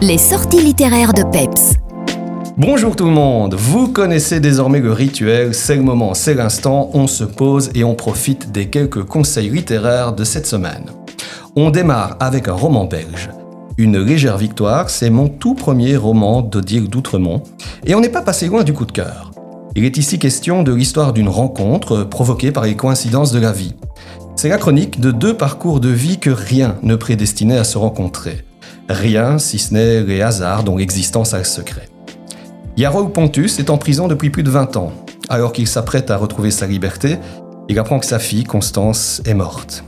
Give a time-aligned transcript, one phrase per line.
[0.00, 1.72] Les sorties littéraires de Peps.
[2.56, 7.08] Bonjour tout le monde, vous connaissez désormais le rituel, c'est le moment, c'est l'instant, on
[7.08, 10.92] se pose et on profite des quelques conseils littéraires de cette semaine.
[11.56, 13.30] On démarre avec un roman belge.
[13.76, 17.42] Une légère victoire, c'est mon tout premier roman d'Odile d'Outremont,
[17.84, 19.32] et on n'est pas passé loin du coup de cœur.
[19.74, 23.74] Il est ici question de l'histoire d'une rencontre provoquée par les coïncidences de la vie.
[24.36, 28.44] C'est la chronique de deux parcours de vie que rien ne prédestinait à se rencontrer.
[28.88, 31.88] Rien si ce n'est les hasards dont l'existence a le secret.
[32.76, 34.92] Yarol Pontus est en prison depuis plus de 20 ans.
[35.28, 37.18] Alors qu'il s'apprête à retrouver sa liberté,
[37.68, 39.84] il apprend que sa fille, Constance, est morte.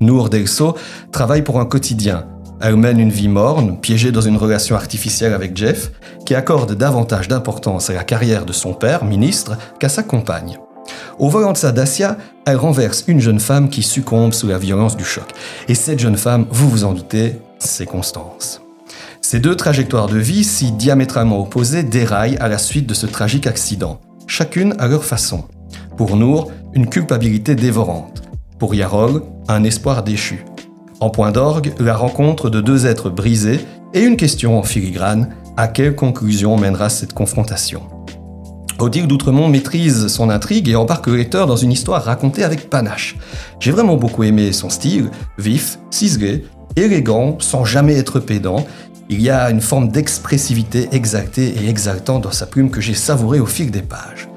[0.00, 0.76] Nour Delso
[1.10, 2.26] travaille pour un quotidien.
[2.60, 5.90] Elle mène une vie morne, piégée dans une relation artificielle avec Jeff,
[6.24, 10.58] qui accorde davantage d'importance à la carrière de son père, ministre, qu'à sa compagne.
[11.18, 12.16] Au volant de sa Dacia,
[12.46, 15.24] elle renverse une jeune femme qui succombe sous la violence du choc.
[15.68, 18.60] Et cette jeune femme, vous vous en doutez, c'est Constance.
[19.20, 23.46] Ces deux trajectoires de vie, si diamétralement opposées, déraillent à la suite de ce tragique
[23.46, 25.44] accident, chacune à leur façon.
[25.96, 28.22] Pour Nour, une culpabilité dévorante.
[28.58, 30.44] Pour Yarol, un espoir déchu.
[31.00, 33.60] En point d'orgue, la rencontre de deux êtres brisés
[33.94, 37.82] et une question en filigrane à quelle conclusion mènera cette confrontation?
[38.80, 43.16] Odile d'Outremont maîtrise son intrigue et embarque le lecteur dans une histoire racontée avec panache.
[43.58, 46.44] J'ai vraiment beaucoup aimé son style, vif, ciselé,
[46.76, 48.64] élégant, sans jamais être pédant.
[49.08, 53.40] Il y a une forme d'expressivité exactée et exaltante dans sa plume que j'ai savourée
[53.40, 54.28] au fil des pages.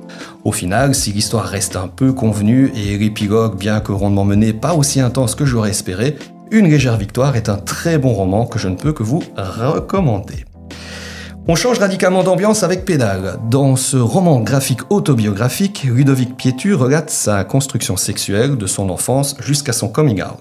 [0.44, 4.73] Au final, si l'histoire reste un peu convenue et l'épilogue, bien que rondement mené, pas
[4.73, 6.17] aussi intense que j'aurais espéré,
[6.53, 10.44] Une légère victoire est un très bon roman que je ne peux que vous recommander.
[11.52, 13.38] On change radicalement d'ambiance avec Pédale.
[13.49, 19.73] Dans ce roman graphique autobiographique, Ludovic Pietu relate sa construction sexuelle de son enfance jusqu'à
[19.73, 20.39] son coming out.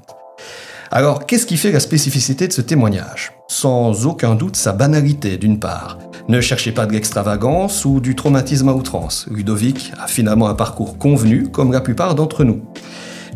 [0.93, 3.33] Alors, qu'est-ce qui fait la spécificité de ce témoignage?
[3.49, 5.99] Sans aucun doute sa banalité, d'une part.
[6.29, 9.27] Ne cherchez pas de l'extravagance ou du traumatisme à outrance.
[9.33, 12.63] Ludovic a finalement un parcours convenu, comme la plupart d'entre nous.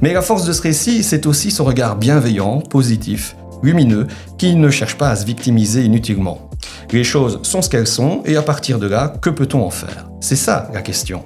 [0.01, 3.35] Mais la force de ce récit, c'est aussi son regard bienveillant, positif,
[3.65, 4.07] lumineux,
[4.39, 6.44] qui ne cherche pas à se victimiser inutilement.
[6.93, 10.09] Les choses sont ce qu'elles sont, et à partir de là, que peut-on en faire?
[10.21, 11.25] C'est ça la question.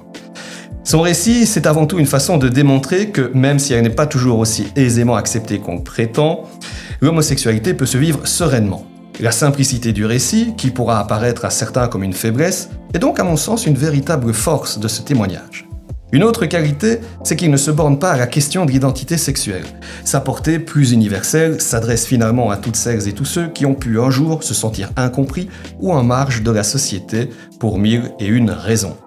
[0.83, 4.07] Son récit, c'est avant tout une façon de démontrer que, même si elle n'est pas
[4.07, 6.45] toujours aussi aisément acceptée qu'on prétend,
[7.01, 8.85] l'homosexualité peut se vivre sereinement.
[9.19, 13.23] La simplicité du récit, qui pourra apparaître à certains comme une faiblesse, est donc à
[13.23, 15.68] mon sens une véritable force de ce témoignage.
[16.11, 19.65] Une autre qualité, c'est qu'il ne se borne pas à la question de l'identité sexuelle.
[20.05, 23.99] Sa portée plus universelle s'adresse finalement à toutes celles et tous ceux qui ont pu
[23.99, 25.49] un jour se sentir incompris
[25.79, 28.97] ou en marge de la société pour mille et une raisons.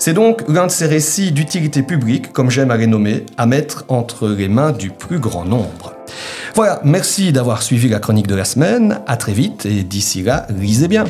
[0.00, 3.84] C'est donc l'un de ces récits d'utilité publique, comme j'aime à les nommer, à mettre
[3.88, 5.94] entre les mains du plus grand nombre.
[6.56, 10.46] Voilà, merci d'avoir suivi la chronique de la semaine, à très vite et d'ici là,
[10.50, 11.04] lisez bien.